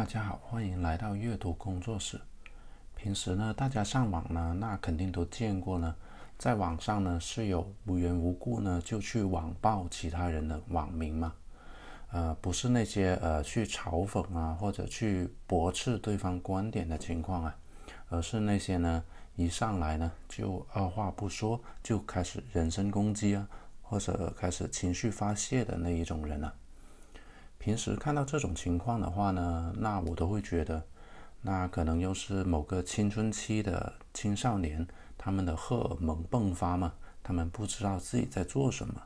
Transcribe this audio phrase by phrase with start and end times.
[0.00, 2.18] 大家好，欢迎来到阅读工作室。
[2.96, 5.94] 平时呢，大家上网呢，那肯定都见过呢，
[6.38, 11.34] 在网上呢是有无缘无故呢就去网暴其他人的网民嘛？
[12.12, 17.54] 呃，不是那些呃去嘲讽啊或者去驳斥对方观点的情况啊，
[18.08, 19.04] 而是那些呢
[19.36, 23.46] 一上来呢就二话不说就开始人身攻击啊，
[23.82, 26.54] 或者开始情绪发泄的那一种人啊。
[27.60, 30.82] 平时看到这种情况的话呢，那我都会觉得，
[31.42, 39.02] 那可能又是某个青春期的青少年，他们的荷尔蒙迸发嘛，他们不知道自己在做什么，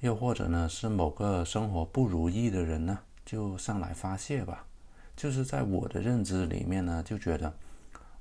[0.00, 4.64] 又或者呢是某个生活不如意的人呢，就上来发泄吧。
[5.14, 7.52] 就是在我的认知里面呢，就觉得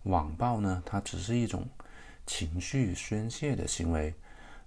[0.03, 1.65] 网暴呢，它只是一种
[2.25, 4.13] 情绪宣泄的行为，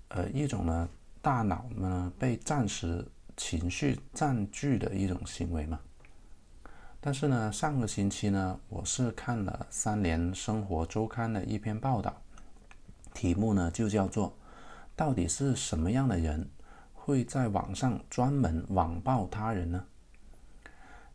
[0.08, 0.88] 呃，一种呢
[1.20, 3.06] 大脑呢被暂时。
[3.38, 5.78] 情绪占据的一种行为嘛。
[7.00, 12.20] 但是呢，上个星期呢，我是看了《三联生活周刊》的一篇报道，
[13.14, 14.36] 题目呢就叫做
[14.96, 16.50] “到底是什么样的人
[16.92, 19.86] 会在网上专门网暴他人呢？”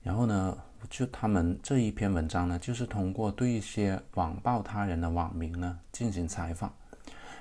[0.01, 0.57] 然后呢，
[0.89, 6.73] 就他们这一篇文章呢，就是通过对一些网暴他人的网民呢进行采访，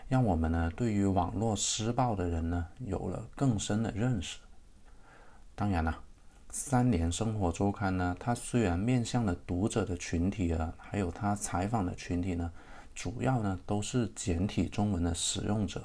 [0.08, 4.38] 让我们呢对于网络施暴的人呢有了更深的认识。
[5.54, 6.02] 当然了，
[6.48, 12.50] 三联生活周刊呢，它虽然面向的读者的群体啊，还有它采访的群体呢，
[12.94, 15.84] 主要呢都是简体中文的使用者。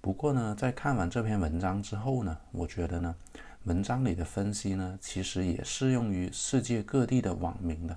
[0.00, 3.14] 不过呢，在看完这篇文章之后呢，我觉得呢，
[3.64, 7.96] 文章里的分析呢，其实也适用于世界各地的网民的。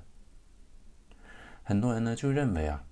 [1.64, 2.84] 很多人呢就认为啊，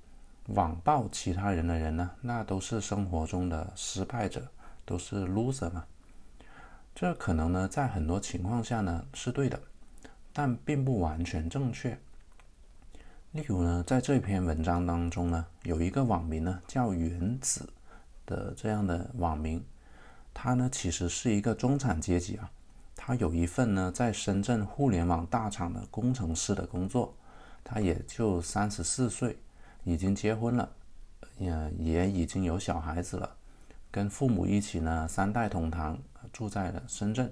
[0.48, 4.48] 网暴其他人的人呢，那都是生活中的失败者，
[4.86, 5.86] 都是 loser 嘛。
[6.96, 9.60] 这可能呢，在很多情况下呢是对的，
[10.32, 11.98] 但并不完全正确。
[13.32, 17.68] 例如呢，在这篇文章当中呢，有一个网名呢叫“原子”
[18.28, 19.64] 的这样的网名，
[20.36, 22.52] 他呢其实是一个中产阶级啊，
[22.96, 27.16] 他有一份呢在深圳互联网大厂的工程师的工作，
[27.64, 29.36] 他也就三十四岁，
[29.84, 30.70] 已经结婚了，
[31.40, 33.36] 也也已经有小孩子了，
[33.90, 35.98] 跟父母一起呢三代同堂。
[36.34, 37.32] 住在了深圳，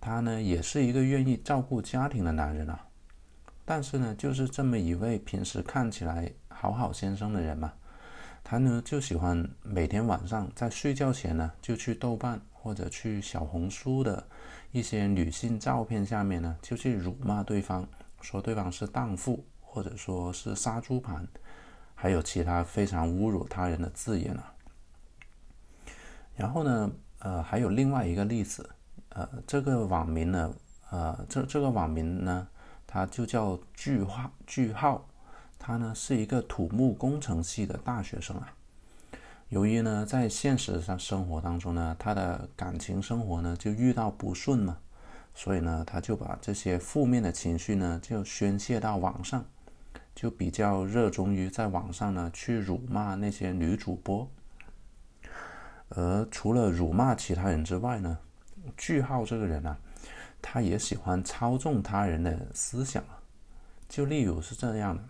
[0.00, 2.86] 他呢也是一个愿意照顾家庭的男人啊。
[3.64, 7.72] 但是呢，就是这么一位平时看起来好好先生的人嘛，
[8.42, 14.26] 他呢就喜欢每天晚上在睡觉前呢，就去豆瓣或者去小红书的
[14.72, 17.86] 一些女性照片下面呢，就去辱骂对方，
[18.20, 21.28] 说对方是荡妇，或者说是杀猪盘，
[21.94, 24.54] 还有其他非常侮辱他人的字眼啊。
[26.34, 26.90] 然后呢？
[27.20, 28.68] 呃，还有另外一个例子，
[29.10, 30.54] 呃，这个网名呢，
[30.90, 32.48] 呃，这这个网名呢，
[32.86, 35.06] 它就叫句号句号，
[35.58, 38.52] 他呢是一个土木工程系的大学生啊。
[39.50, 44.78] 由于呢在现实上生活当中呢，他的感情生活呢就遇到不顺嘛，
[45.34, 49.44] 所以呢他就把这些负面的情绪呢就宣泄到网上，
[50.14, 54.26] 就比较热衷于在网上呢去辱骂那些女主播。
[55.90, 58.18] 而除了辱骂其他人之外呢，
[58.76, 59.76] 句号这个人啊，
[60.40, 63.02] 他也喜欢操纵他人的思想。
[63.88, 65.02] 就例如是这样的，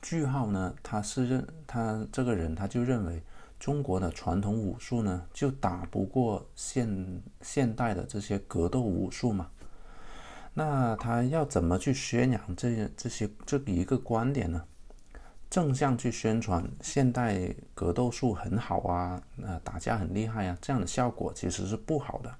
[0.00, 3.22] 句号呢，他是认他这个人，他就认为
[3.60, 9.50] 中国的传统武术呢，就打不过现现代的这些格斗武术嘛。
[10.54, 14.64] 那他要怎么去宣扬这些这些这一个观点呢？
[15.50, 22.34] 正向去宣传现代格斗术很好啊，呃，打架很厉害啊，这样的效果其实是不好的。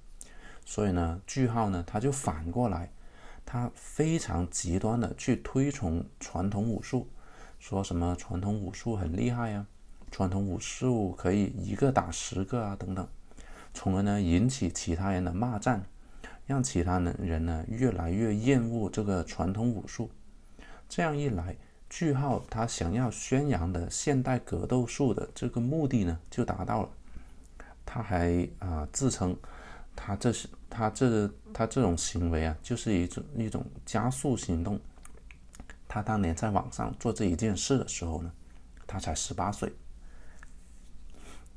[0.66, 2.92] 所以呢，句号呢，他就反过来，
[3.46, 7.08] 他非常极端的去推崇传统武术，
[7.58, 9.66] 说什么传统武术很厉害呀，
[10.10, 13.08] 传统武术可以一个打十个啊，等等，
[13.72, 15.82] 从而呢引起其他人的骂战，
[16.44, 20.10] 让其他的人呢越来越厌恶这个传统武术。
[20.90, 21.56] 这样一来。
[21.90, 26.88] 句号他想要宣扬的现代格斗术的这个目的呢，就达到了。
[27.86, 29.34] 他还啊自称，
[29.96, 34.78] 他这是他这他这种行为啊，就是一种一种加速行动。
[35.88, 38.30] 他当年在网上做这一件事的时候呢，
[38.86, 39.72] 他才十八岁。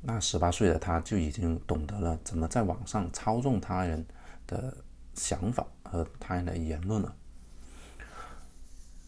[0.00, 4.04] 那十八岁的他就已经懂得了怎么在网上操纵他人
[4.46, 4.74] 的
[5.14, 7.14] 想法和他人的言论了。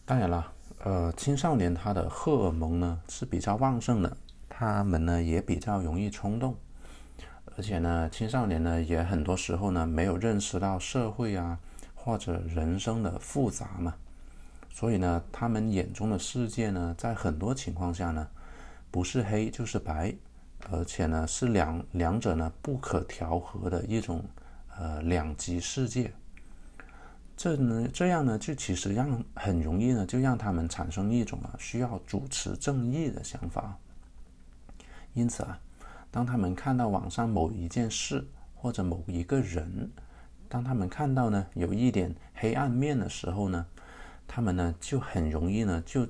[0.05, 0.54] 当然了。
[0.85, 4.17] 呃，青少年他的荷尔蒙呢是比较旺盛的，
[4.51, 6.55] 他们呢也比较容易冲动，
[7.57, 11.59] 而且呢，青少年呢也很多时候呢没有认识到社会啊、
[11.95, 13.95] 或者人生的复杂嘛，
[14.71, 18.29] 所以呢，他们眼中的世界呢，在很多情况下呢，
[18.91, 20.15] 不是黑就是白，
[20.71, 24.23] 而且呢，是两两者呢不可调和的一种
[24.77, 26.13] 呃两极世界。
[27.37, 33.77] 这呢，这样呢，就其实让很容易呢，就让他们产生一种啊需要主持正义的想法。
[35.15, 35.59] 因此啊，
[36.11, 39.91] 当他们看到网上某一件事或者某一个人，
[40.49, 43.67] 当他们看到呢有一点黑暗面的时候呢，
[44.29, 46.07] 他们呢就很容易呢就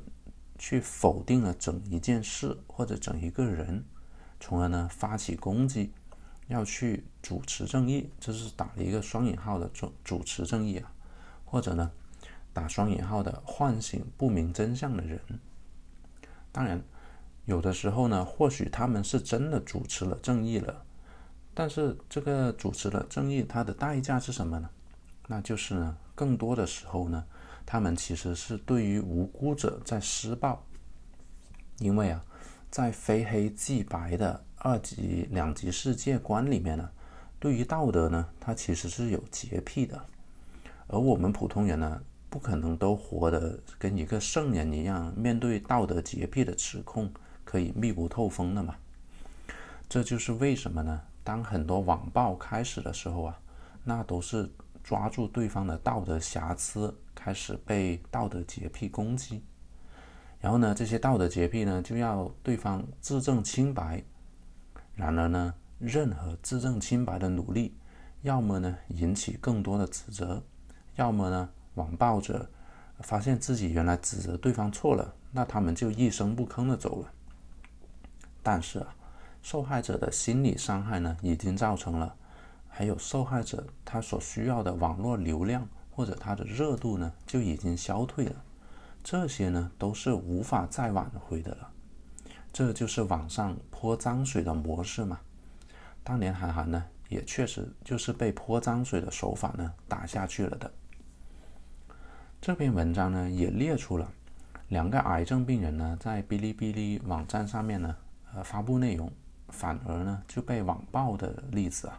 [0.58, 3.82] 去否定了整一件事或者整一个人，
[4.38, 5.90] 从而呢发起攻击，
[6.48, 10.92] 要去主持正义，这是打了一个双引号的主主持正义啊。
[11.54, 11.88] 或者呢，
[12.52, 15.20] 打双引号的唤醒不明真相的人。
[16.50, 16.82] 当然，
[17.44, 20.82] 有的时候呢，或许他们是真的主持了正义了，
[21.54, 24.68] 但是这个主持了正义，它的代价是什么呢？
[25.28, 27.24] 那就是呢，更多的时候呢，
[27.64, 30.60] 他们其实是对于无辜者在施暴。
[31.78, 32.24] 因为啊，
[32.68, 36.90] 在非黑即白的二级两级世界观里面呢，
[37.38, 40.04] 对于道德呢，它其实是有洁癖的。
[40.86, 47.12] 而我们普通人呢，不可能都活得跟一个圣人一样，面对道德洁癖的指控
[47.44, 48.76] 可以密不透风的嘛。
[49.88, 51.00] 这就是为什么呢？
[51.22, 53.40] 当很多网暴开始的时候啊，
[53.84, 54.50] 那都是
[54.82, 59.42] 抓住对方的道德瑕疵，开始被道德洁癖攻击。
[60.40, 64.04] 然后呢，这些道德洁癖呢，就要对方自证清白。
[64.94, 67.74] 然而呢，任何自证清白的努力，
[68.22, 70.42] 要么呢引起更多的指责。
[70.96, 72.48] 要么呢，网暴者
[73.00, 77.10] 发现自己原来指责对方错了，那他们就一声不吭的走了。
[78.42, 78.94] 但是啊，
[79.42, 82.14] 受害者的心理伤害呢，已经造成了，
[82.68, 88.44] 还有受害者他所需要的网络流量或者他的热度呢，就已经消退了。
[89.02, 91.70] 这些呢，都是无法再挽回的了。
[92.52, 95.18] 这就是网上泼脏水的模式嘛。
[96.04, 100.70] 当年韩寒呢，也确实就是被泼脏水的手法呢打下去了的。
[102.44, 104.06] 这篇文章呢也列出了
[104.68, 107.96] 两个癌症病人呢在哔哩哔哩网站上面呢
[108.34, 109.10] 呃发布内容，
[109.48, 111.98] 反而呢就被网暴的例子啊，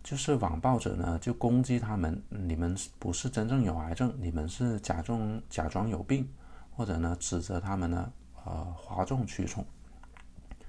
[0.00, 6.28] 就是网暴者呢就攻击他们，你们不是真正有癌症，你们是假装假装有病，
[6.70, 8.12] 或者呢指责他们呢
[8.44, 9.66] 呃哗众取宠，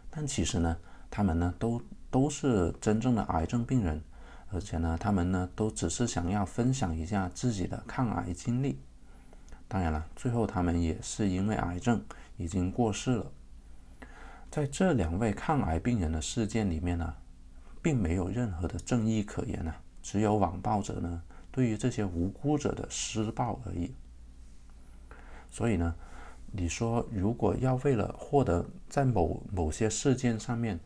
[0.10, 0.76] 但其实呢
[1.12, 1.80] 他们呢都
[2.10, 4.02] 都是真正的癌症病人。
[4.54, 8.80] 而且呢，他们呢都只是想要分享一下自己的抗癌经历。
[9.68, 12.04] 当然了，最后他们也是因为癌症
[12.38, 13.32] 已经过世了。
[14.52, 17.16] 在这两位抗癌病人的事件里面呢，
[17.82, 23.96] 并没有任何的正义可言啊，只有网暴者呢对于这些无辜者的施暴而已。
[25.50, 25.96] 所以呢，
[26.52, 30.80] 你说如果要为了获得在某某些事件上面，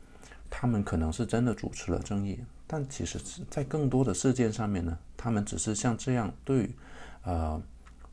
[0.50, 2.40] 他们可能是真的主持了正义。
[2.70, 3.18] 但其实，
[3.50, 6.70] 在更多的事件上面呢，他们只是像这样对，
[7.24, 7.62] 呃，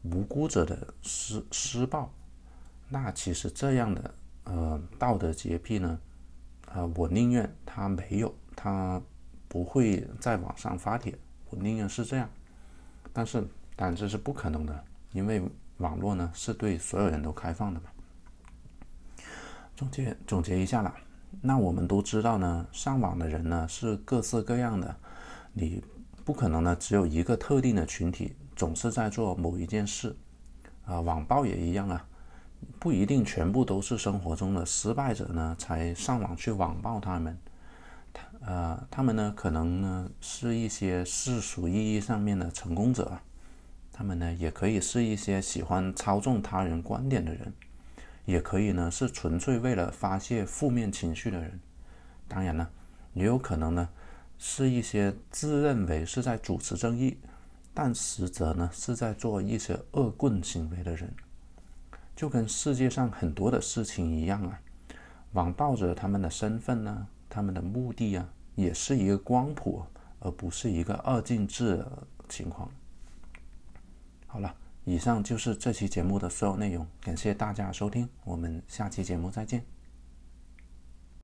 [0.04, 2.08] 无辜者的施施暴。
[2.88, 4.14] 那其实这样的
[4.44, 5.98] 呃道德洁癖呢，
[6.66, 9.02] 呃，我宁愿他没有，他
[9.48, 11.18] 不会在网上发帖，
[11.50, 12.30] 我宁愿是这样。
[13.12, 15.42] 但是，但这是不可能的，因为
[15.78, 17.86] 网络呢是对所有人都开放的嘛。
[19.74, 20.94] 总结总结一下了。
[21.40, 24.96] 那我们都知道呢，上网的人呢是各色各样的，
[25.52, 25.82] 你
[26.24, 30.16] 不可能呢只有一个特定的群体总是在做某一件事，
[30.84, 32.06] 啊，网暴也一样啊，
[32.78, 37.38] 不一定全部都是生活中的失败者呢才上网去网暴他们，
[38.12, 43.18] 他呃他们呢可能呢是一些世俗意义上面的成功者，
[43.92, 47.52] 他们呢也可以是一些喜欢操纵他人观点的人。
[48.24, 51.60] 也可以呢，是纯粹为了发泄负面情绪的人。
[52.26, 52.68] 当然呢，
[53.12, 53.88] 也有可能呢，
[54.38, 57.18] 是一些自认为是在主持正义，
[57.74, 61.12] 但实则呢是在做一些恶棍行为的人。
[62.16, 64.60] 就跟世界上很多的事情一样啊，
[65.32, 69.84] 网暴者他们的身份呢，他们的目的啊，也是一个光谱，
[70.20, 72.70] 而不是一个二进制的情况。
[74.26, 74.54] 好了。
[74.84, 79.73] 以上就是这期节目的所有内容，感谢大家收听，我们下期节目再见。